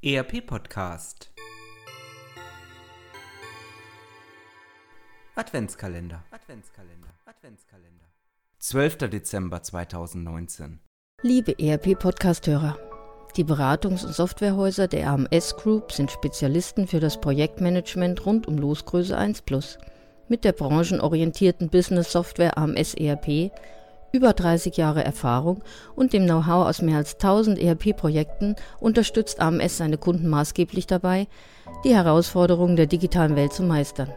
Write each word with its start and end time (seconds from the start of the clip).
ERP 0.00 0.46
Podcast 0.46 1.32
Adventskalender 5.34 6.22
Adventskalender 6.30 7.08
Adventskalender 7.26 8.04
12. 8.60 9.10
Dezember 9.10 9.60
2019 9.60 10.78
Liebe 11.22 11.52
ERP 11.58 11.98
Podcasthörer, 11.98 12.78
die 13.36 13.42
Beratungs- 13.42 14.06
und 14.06 14.14
Softwarehäuser 14.14 14.86
der 14.86 15.10
AMS 15.10 15.56
Group 15.56 15.90
sind 15.90 16.12
Spezialisten 16.12 16.86
für 16.86 17.00
das 17.00 17.20
Projektmanagement 17.20 18.24
rund 18.24 18.46
um 18.46 18.56
Losgröße 18.56 19.18
1 19.18 19.42
Plus. 19.42 19.78
Mit 20.28 20.44
der 20.44 20.52
branchenorientierten 20.52 21.70
Business 21.70 22.12
Software 22.12 22.56
AMS 22.56 22.94
ERP 22.94 23.50
über 24.12 24.32
30 24.32 24.76
Jahre 24.76 25.04
Erfahrung 25.04 25.62
und 25.94 26.12
dem 26.12 26.24
Know-how 26.24 26.66
aus 26.66 26.82
mehr 26.82 26.96
als 26.96 27.14
1000 27.14 27.58
ERP-Projekten 27.58 28.56
unterstützt 28.80 29.40
AMS 29.40 29.78
seine 29.78 29.98
Kunden 29.98 30.28
maßgeblich 30.28 30.86
dabei, 30.86 31.26
die 31.84 31.94
Herausforderungen 31.94 32.76
der 32.76 32.86
digitalen 32.86 33.36
Welt 33.36 33.52
zu 33.52 33.62
meistern. 33.62 34.12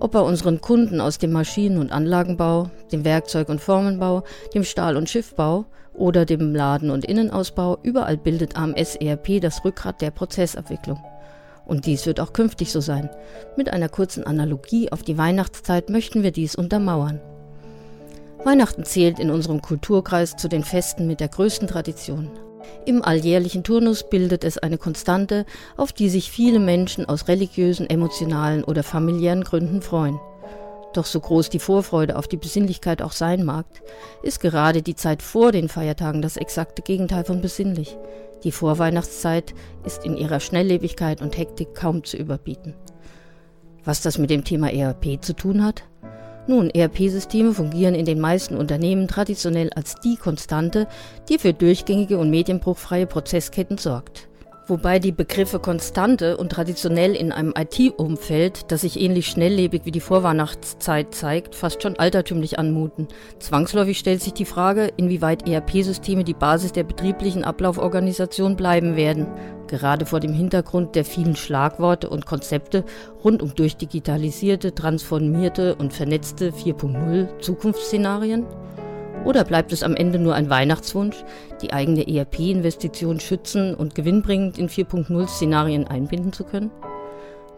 Ob 0.00 0.12
bei 0.12 0.20
unseren 0.20 0.60
Kunden 0.60 1.00
aus 1.00 1.18
dem 1.18 1.32
Maschinen- 1.32 1.78
und 1.78 1.92
Anlagenbau, 1.92 2.70
dem 2.90 3.04
Werkzeug- 3.04 3.50
und 3.50 3.60
Formenbau, 3.60 4.24
dem 4.54 4.64
Stahl- 4.64 4.96
und 4.96 5.08
Schiffbau 5.08 5.66
oder 5.94 6.24
dem 6.24 6.54
Laden- 6.54 6.90
und 6.90 7.04
Innenausbau, 7.04 7.78
überall 7.82 8.16
bildet 8.16 8.56
AMS 8.56 8.96
ERP 8.96 9.40
das 9.40 9.64
Rückgrat 9.64 10.00
der 10.00 10.10
Prozessabwicklung. 10.10 11.02
Und 11.66 11.86
dies 11.86 12.06
wird 12.06 12.18
auch 12.18 12.32
künftig 12.32 12.72
so 12.72 12.80
sein. 12.80 13.10
Mit 13.56 13.72
einer 13.72 13.88
kurzen 13.88 14.24
Analogie 14.24 14.90
auf 14.90 15.02
die 15.02 15.18
Weihnachtszeit 15.18 15.90
möchten 15.90 16.22
wir 16.22 16.32
dies 16.32 16.56
untermauern. 16.56 17.20
Weihnachten 18.44 18.84
zählt 18.84 19.20
in 19.20 19.30
unserem 19.30 19.62
Kulturkreis 19.62 20.34
zu 20.36 20.48
den 20.48 20.64
Festen 20.64 21.06
mit 21.06 21.20
der 21.20 21.28
größten 21.28 21.68
Tradition. 21.68 22.28
Im 22.86 23.04
alljährlichen 23.04 23.62
Turnus 23.62 24.08
bildet 24.08 24.42
es 24.42 24.58
eine 24.58 24.78
Konstante, 24.78 25.46
auf 25.76 25.92
die 25.92 26.08
sich 26.08 26.30
viele 26.30 26.58
Menschen 26.58 27.08
aus 27.08 27.28
religiösen, 27.28 27.88
emotionalen 27.88 28.64
oder 28.64 28.82
familiären 28.82 29.44
Gründen 29.44 29.80
freuen. 29.80 30.18
Doch 30.92 31.06
so 31.06 31.20
groß 31.20 31.50
die 31.50 31.60
Vorfreude 31.60 32.16
auf 32.16 32.26
die 32.26 32.36
Besinnlichkeit 32.36 33.00
auch 33.00 33.12
sein 33.12 33.44
mag, 33.44 33.64
ist 34.22 34.40
gerade 34.40 34.82
die 34.82 34.96
Zeit 34.96 35.22
vor 35.22 35.52
den 35.52 35.68
Feiertagen 35.68 36.20
das 36.20 36.36
exakte 36.36 36.82
Gegenteil 36.82 37.24
von 37.24 37.40
besinnlich. 37.40 37.96
Die 38.42 38.52
Vorweihnachtszeit 38.52 39.54
ist 39.84 40.04
in 40.04 40.16
ihrer 40.16 40.40
Schnelllebigkeit 40.40 41.22
und 41.22 41.38
Hektik 41.38 41.76
kaum 41.76 42.02
zu 42.02 42.16
überbieten. 42.16 42.74
Was 43.84 44.02
das 44.02 44.18
mit 44.18 44.30
dem 44.30 44.44
Thema 44.44 44.72
ERP 44.72 45.24
zu 45.24 45.32
tun 45.32 45.64
hat? 45.64 45.84
Nun, 46.48 46.70
ERP-Systeme 46.70 47.54
fungieren 47.54 47.94
in 47.94 48.04
den 48.04 48.18
meisten 48.18 48.56
Unternehmen 48.56 49.06
traditionell 49.06 49.70
als 49.74 49.94
die 49.96 50.16
Konstante, 50.16 50.88
die 51.28 51.38
für 51.38 51.52
durchgängige 51.52 52.18
und 52.18 52.30
medienbruchfreie 52.30 53.06
Prozessketten 53.06 53.78
sorgt. 53.78 54.28
Wobei 54.68 55.00
die 55.00 55.10
Begriffe 55.10 55.58
Konstante 55.58 56.36
und 56.36 56.52
traditionell 56.52 57.16
in 57.16 57.32
einem 57.32 57.52
IT-Umfeld, 57.56 58.70
das 58.70 58.82
sich 58.82 59.00
ähnlich 59.00 59.26
schnelllebig 59.26 59.82
wie 59.84 59.90
die 59.90 59.98
Vorweihnachtszeit 60.00 61.12
zeigt, 61.12 61.56
fast 61.56 61.82
schon 61.82 61.98
altertümlich 61.98 62.60
anmuten. 62.60 63.08
Zwangsläufig 63.40 63.98
stellt 63.98 64.22
sich 64.22 64.34
die 64.34 64.44
Frage, 64.44 64.92
inwieweit 64.96 65.48
ERP-Systeme 65.48 66.22
die 66.22 66.34
Basis 66.34 66.70
der 66.70 66.84
betrieblichen 66.84 67.42
Ablauforganisation 67.42 68.54
bleiben 68.54 68.94
werden, 68.94 69.26
gerade 69.66 70.06
vor 70.06 70.20
dem 70.20 70.32
Hintergrund 70.32 70.94
der 70.94 71.04
vielen 71.04 71.34
Schlagworte 71.34 72.08
und 72.08 72.24
Konzepte 72.24 72.84
rund 73.24 73.42
um 73.42 73.56
durchdigitalisierte, 73.56 74.76
transformierte 74.76 75.74
und 75.74 75.92
vernetzte 75.92 76.50
4.0 76.50 77.40
Zukunftsszenarien. 77.40 78.46
Oder 79.24 79.44
bleibt 79.44 79.72
es 79.72 79.82
am 79.82 79.94
Ende 79.94 80.18
nur 80.18 80.34
ein 80.34 80.50
Weihnachtswunsch, 80.50 81.24
die 81.60 81.72
eigene 81.72 82.08
ERP-Investition 82.08 83.20
schützen 83.20 83.74
und 83.74 83.94
gewinnbringend 83.94 84.58
in 84.58 84.68
4.0-Szenarien 84.68 85.86
einbinden 85.86 86.32
zu 86.32 86.44
können? 86.44 86.70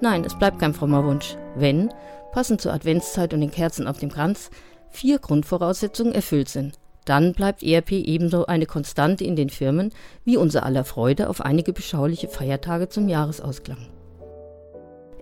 Nein, 0.00 0.24
es 0.24 0.38
bleibt 0.38 0.58
kein 0.58 0.74
frommer 0.74 1.04
Wunsch, 1.04 1.36
wenn, 1.54 1.88
passend 2.32 2.60
zur 2.60 2.74
Adventszeit 2.74 3.32
und 3.32 3.40
den 3.40 3.50
Kerzen 3.50 3.86
auf 3.86 3.98
dem 3.98 4.10
Kranz, 4.10 4.50
vier 4.90 5.18
Grundvoraussetzungen 5.18 6.14
erfüllt 6.14 6.48
sind. 6.50 6.78
Dann 7.06 7.32
bleibt 7.32 7.62
ERP 7.62 7.92
ebenso 7.92 8.46
eine 8.46 8.66
Konstante 8.66 9.24
in 9.24 9.36
den 9.36 9.50
Firmen 9.50 9.92
wie 10.24 10.36
unser 10.36 10.64
aller 10.64 10.84
Freude 10.84 11.28
auf 11.28 11.40
einige 11.40 11.72
beschauliche 11.72 12.28
Feiertage 12.28 12.88
zum 12.88 13.08
Jahresausklang. 13.08 13.88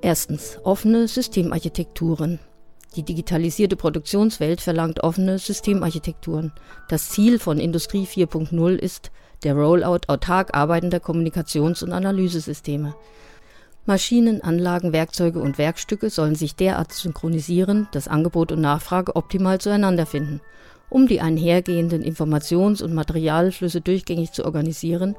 Erstens 0.00 0.58
offene 0.64 1.06
Systemarchitekturen. 1.06 2.40
Die 2.96 3.02
digitalisierte 3.02 3.76
Produktionswelt 3.76 4.60
verlangt 4.60 5.02
offene 5.02 5.38
Systemarchitekturen. 5.38 6.52
Das 6.88 7.08
Ziel 7.08 7.38
von 7.38 7.58
Industrie 7.58 8.04
4.0 8.04 8.74
ist 8.74 9.10
der 9.44 9.54
Rollout 9.54 10.08
autark 10.08 10.54
arbeitender 10.54 10.98
Kommunikations- 10.98 11.82
und 11.82 11.92
Analysesysteme. 11.92 12.94
Maschinen, 13.86 14.42
Anlagen, 14.42 14.92
Werkzeuge 14.92 15.40
und 15.40 15.56
Werkstücke 15.56 16.10
sollen 16.10 16.34
sich 16.34 16.54
derart 16.54 16.92
synchronisieren, 16.92 17.88
dass 17.92 18.08
Angebot 18.08 18.52
und 18.52 18.60
Nachfrage 18.60 19.16
optimal 19.16 19.58
zueinander 19.58 20.04
finden. 20.04 20.40
Um 20.90 21.08
die 21.08 21.22
einhergehenden 21.22 22.04
Informations- 22.04 22.82
und 22.82 22.92
Materialflüsse 22.92 23.80
durchgängig 23.80 24.32
zu 24.32 24.44
organisieren, 24.44 25.16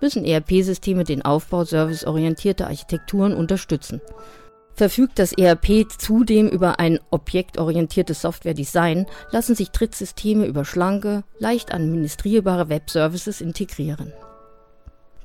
müssen 0.00 0.24
ERP-Systeme 0.24 1.04
den 1.04 1.22
Aufbau 1.22 1.64
serviceorientierter 1.64 2.66
Architekturen 2.66 3.34
unterstützen 3.34 4.00
verfügt 4.80 5.18
das 5.18 5.34
ERP 5.34 5.92
zudem 5.98 6.48
über 6.48 6.80
ein 6.80 7.00
objektorientiertes 7.10 8.22
Software-Design, 8.22 9.04
lassen 9.30 9.54
sich 9.54 9.72
Trittsysteme 9.72 10.46
über 10.46 10.64
schlanke, 10.64 11.22
leicht 11.38 11.74
administrierbare 11.74 12.70
Web-Services 12.70 13.42
integrieren. 13.42 14.14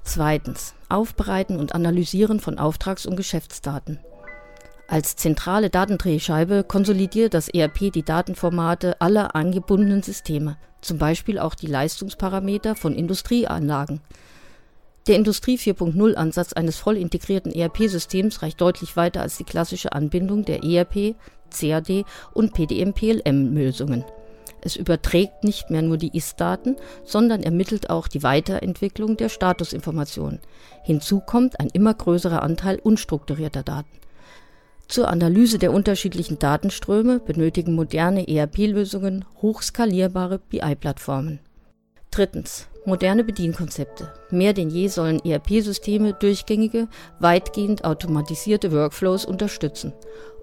Zweitens. 0.04 0.74
Aufbereiten 0.90 1.58
und 1.58 1.74
Analysieren 1.74 2.42
von 2.42 2.60
Auftrags- 2.60 3.06
und 3.06 3.16
Geschäftsdaten. 3.16 4.00
Als 4.90 5.16
zentrale 5.16 5.70
Datendrehscheibe 5.70 6.66
konsolidiert 6.66 7.34
das 7.34 7.48
ERP 7.48 7.94
die 7.94 8.04
Datenformate 8.04 9.00
aller 9.00 9.38
angebundenen 9.38 10.04
Systeme, 10.04 10.58
zum 10.82 10.98
Beispiel 10.98 11.40
auch 11.40 11.56
die 11.56 11.68
Leistungsparameter 11.68 12.76
von 12.76 12.94
Industrieanlagen, 12.94 14.02
der 15.08 15.16
Industrie 15.16 15.58
4.0 15.58 16.16
Ansatz 16.16 16.54
eines 16.54 16.78
voll 16.78 16.98
integrierten 16.98 17.52
ERP-Systems 17.52 18.42
reicht 18.42 18.60
deutlich 18.60 18.96
weiter 18.96 19.22
als 19.22 19.38
die 19.38 19.44
klassische 19.44 19.94
Anbindung 19.94 20.46
der 20.46 20.64
ERP, 20.64 21.16
CAD 21.52 22.06
und 22.34 22.54
PDM-PLM-Lösungen. 22.54 24.04
Es 24.62 24.76
überträgt 24.76 25.44
nicht 25.44 25.70
mehr 25.70 25.84
nur 25.84 25.98
die 25.98 26.18
Ist-Daten, 26.18 26.76
sondern 27.04 27.44
ermittelt 27.44 27.92
auch 27.92 28.08
die 28.08 28.24
Weiterentwicklung 28.24 29.16
der 29.16 29.30
Statusinformationen. 29.30 30.40
Hinzu 30.84 31.20
kommt 31.20 31.60
ein 31.60 31.70
immer 31.70 31.94
größerer 31.94 32.42
Anteil 32.42 32.80
unstrukturierter 32.80 33.62
Daten. 33.62 33.92
Zur 34.88 35.10
Analyse 35.10 35.60
der 35.60 35.72
unterschiedlichen 35.72 36.40
Datenströme 36.40 37.20
benötigen 37.20 37.76
moderne 37.76 38.28
ERP-Lösungen 38.28 39.26
hochskalierbare 39.40 40.40
BI-Plattformen. 40.40 41.40
Drittens. 42.10 42.68
Moderne 42.86 43.24
Bedienkonzepte. 43.24 44.14
Mehr 44.30 44.54
denn 44.54 44.70
je 44.70 44.88
sollen 44.90 45.20
ERP-Systeme 45.26 46.14
durchgängige, 46.14 46.88
weitgehend 47.20 47.84
automatisierte 47.84 48.72
Workflows 48.72 49.26
unterstützen. 49.26 49.92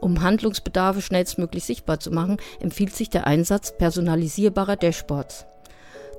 Um 0.01 0.23
Handlungsbedarfe 0.23 1.03
schnellstmöglich 1.03 1.63
sichtbar 1.65 2.01
zu 2.01 2.11
machen, 2.11 2.39
empfiehlt 2.59 2.97
sich 2.97 3.11
der 3.11 3.29
Einsatz 3.29 3.77
personalisierbarer 3.79 4.75
Dashboards. 4.75 5.47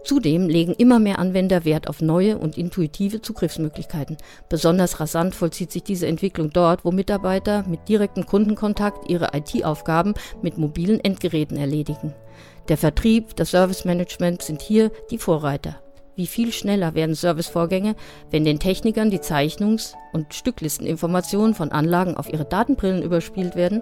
Zudem 0.06 0.48
legen 0.48 0.74
immer 0.74 1.00
mehr 1.00 1.20
Anwender 1.20 1.66
Wert 1.66 1.90
auf 1.90 2.02
neue 2.02 2.38
und 2.38 2.58
intuitive 2.58 3.22
Zugriffsmöglichkeiten. 3.22 4.18
Besonders 4.48 5.02
rasant 5.02 5.36
vollzieht 5.36 5.72
sich 5.72 5.84
diese 5.84 6.08
Entwicklung 6.08 6.52
dort, 6.52 6.86
wo 6.86 6.92
Mitarbeiter 6.92 7.66
mit 7.68 7.90
direktem 7.90 8.26
Kundenkontakt 8.26 9.10
ihre 9.10 9.32
IT-Aufgaben 9.34 10.14
mit 10.42 10.58
mobilen 10.58 11.00
Endgeräten 11.02 11.58
erledigen. 11.58 12.14
Der 12.70 12.78
Vertrieb, 12.78 13.36
das 13.36 13.52
Servicemanagement 13.52 14.42
sind 14.42 14.62
hier 14.62 14.90
die 15.12 15.18
Vorreiter. 15.18 15.83
Wie 16.16 16.28
viel 16.28 16.52
schneller 16.52 16.94
werden 16.94 17.16
Servicevorgänge, 17.16 17.96
wenn 18.30 18.46
den 18.46 18.60
Technikern 18.60 19.10
die 19.10 19.20
Zeichnungs- 19.20 19.94
und 20.12 20.34
Stücklisteninformationen 20.34 21.56
von 21.56 21.72
Anlagen 21.72 22.18
auf 22.18 22.32
ihre 22.32 22.46
Datenbrillen 22.46 23.02
überspielt 23.02 23.56
werden? 23.56 23.82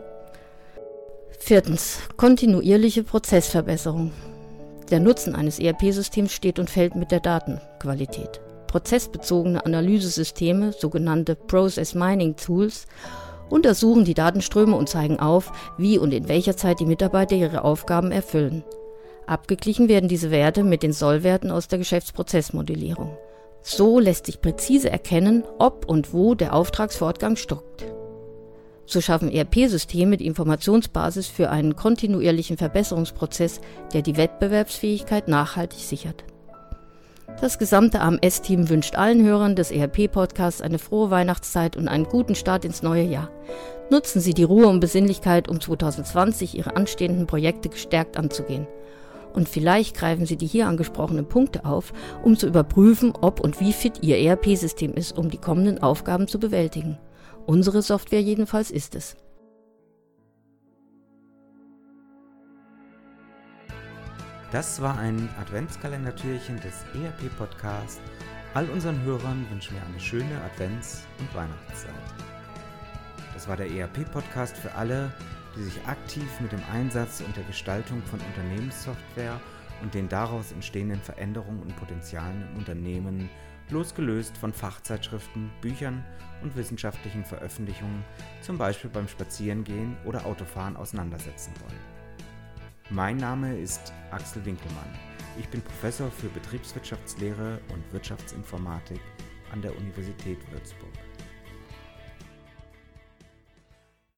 Viertens. 1.39 1.99
Kontinuierliche 2.15 3.03
Prozessverbesserung. 3.03 4.13
Der 4.91 5.01
Nutzen 5.01 5.35
eines 5.35 5.59
ERP-Systems 5.59 6.31
steht 6.31 6.59
und 6.59 6.69
fällt 6.69 6.95
mit 6.95 7.11
der 7.11 7.19
Datenqualität. 7.19 8.39
Prozessbezogene 8.67 9.65
Analysesysteme, 9.65 10.71
sogenannte 10.71 11.35
Process 11.35 11.95
Mining 11.95 12.37
Tools, 12.37 12.85
untersuchen 13.49 14.05
die 14.05 14.13
Datenströme 14.13 14.77
und 14.77 14.87
zeigen 14.87 15.19
auf, 15.19 15.51
wie 15.77 15.97
und 15.97 16.13
in 16.13 16.29
welcher 16.29 16.55
Zeit 16.55 16.79
die 16.79 16.85
Mitarbeiter 16.85 17.35
ihre 17.35 17.65
Aufgaben 17.65 18.11
erfüllen. 18.11 18.63
Abgeglichen 19.27 19.87
werden 19.87 20.09
diese 20.09 20.31
Werte 20.31 20.63
mit 20.63 20.83
den 20.83 20.93
Sollwerten 20.93 21.51
aus 21.51 21.67
der 21.67 21.79
Geschäftsprozessmodellierung. 21.79 23.17
So 23.61 23.99
lässt 23.99 24.25
sich 24.25 24.41
präzise 24.41 24.89
erkennen, 24.89 25.43
ob 25.59 25.85
und 25.85 26.13
wo 26.13 26.35
der 26.35 26.53
Auftragsfortgang 26.53 27.35
stockt. 27.35 27.85
So 28.85 28.99
schaffen 28.99 29.31
ERP-Systeme 29.31 30.17
die 30.17 30.25
Informationsbasis 30.25 31.27
für 31.27 31.49
einen 31.49 31.75
kontinuierlichen 31.75 32.57
Verbesserungsprozess, 32.57 33.61
der 33.93 34.01
die 34.01 34.17
Wettbewerbsfähigkeit 34.17 35.27
nachhaltig 35.27 35.79
sichert. 35.79 36.25
Das 37.39 37.57
gesamte 37.57 38.01
AMS-Team 38.01 38.69
wünscht 38.69 38.95
allen 38.95 39.23
Hörern 39.23 39.55
des 39.55 39.71
ERP-Podcasts 39.71 40.61
eine 40.61 40.77
frohe 40.77 41.09
Weihnachtszeit 41.09 41.77
und 41.77 41.87
einen 41.87 42.03
guten 42.03 42.35
Start 42.35 42.65
ins 42.65 42.83
neue 42.83 43.03
Jahr. 43.03 43.29
Nutzen 43.89 44.19
Sie 44.19 44.33
die 44.33 44.43
Ruhe 44.43 44.67
und 44.67 44.79
Besinnlichkeit, 44.79 45.47
um 45.47 45.61
2020 45.61 46.57
Ihre 46.57 46.75
anstehenden 46.75 47.27
Projekte 47.27 47.69
gestärkt 47.69 48.17
anzugehen. 48.17 48.67
Und 49.33 49.49
vielleicht 49.49 49.95
greifen 49.95 50.25
Sie 50.25 50.37
die 50.37 50.47
hier 50.47 50.67
angesprochenen 50.67 51.27
Punkte 51.27 51.65
auf, 51.65 51.93
um 52.23 52.37
zu 52.37 52.47
überprüfen, 52.47 53.13
ob 53.19 53.39
und 53.39 53.59
wie 53.59 53.73
fit 53.73 54.03
Ihr 54.03 54.17
ERP-System 54.17 54.93
ist, 54.93 55.17
um 55.17 55.29
die 55.29 55.37
kommenden 55.37 55.81
Aufgaben 55.81 56.27
zu 56.27 56.39
bewältigen. 56.39 56.97
Unsere 57.45 57.81
Software 57.81 58.21
jedenfalls 58.21 58.71
ist 58.71 58.95
es. 58.95 59.15
Das 64.51 64.81
war 64.81 64.97
ein 64.97 65.29
Adventskalendertürchen 65.39 66.57
des 66.57 66.83
ERP-Podcasts. 66.93 68.01
All 68.53 68.69
unseren 68.69 69.01
Hörern 69.03 69.45
wünschen 69.49 69.75
wir 69.75 69.81
eine 69.81 69.99
schöne 69.99 70.41
Advents- 70.43 71.03
und 71.19 71.33
Weihnachtszeit. 71.33 71.93
Das 73.33 73.47
war 73.47 73.55
der 73.55 73.71
ERP-Podcast 73.71 74.57
für 74.57 74.75
alle, 74.75 75.09
die 75.55 75.63
sich 75.63 75.85
aktiv 75.85 76.27
mit 76.39 76.51
dem 76.51 76.61
Einsatz 76.71 77.21
und 77.21 77.35
der 77.35 77.43
Gestaltung 77.43 78.01
von 78.03 78.19
Unternehmenssoftware 78.19 79.39
und 79.81 79.93
den 79.93 80.07
daraus 80.07 80.51
entstehenden 80.51 81.01
Veränderungen 81.01 81.61
und 81.61 81.75
Potenzialen 81.75 82.47
im 82.49 82.57
Unternehmen, 82.57 83.29
losgelöst 83.69 84.37
von 84.37 84.53
Fachzeitschriften, 84.53 85.51
Büchern 85.61 86.03
und 86.41 86.55
wissenschaftlichen 86.55 87.23
Veröffentlichungen, 87.23 88.03
zum 88.41 88.57
Beispiel 88.57 88.89
beim 88.89 89.07
Spazierengehen 89.07 89.97
oder 90.05 90.25
Autofahren 90.25 90.75
auseinandersetzen 90.75 91.53
wollen. 91.61 91.79
Mein 92.89 93.17
Name 93.17 93.57
ist 93.57 93.93
Axel 94.11 94.43
Winkelmann. 94.45 94.99
Ich 95.39 95.47
bin 95.47 95.61
Professor 95.61 96.11
für 96.11 96.27
Betriebswirtschaftslehre 96.27 97.61
und 97.73 97.93
Wirtschaftsinformatik 97.93 98.99
an 99.53 99.61
der 99.61 99.75
Universität 99.77 100.39
Würzburg. 100.51 100.91